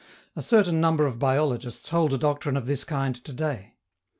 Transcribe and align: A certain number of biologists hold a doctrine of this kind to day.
A 0.35 0.41
certain 0.41 0.81
number 0.81 1.05
of 1.05 1.19
biologists 1.19 1.89
hold 1.89 2.11
a 2.11 2.17
doctrine 2.17 2.57
of 2.57 2.65
this 2.65 2.83
kind 2.83 3.13
to 3.23 3.31
day. 3.33 3.75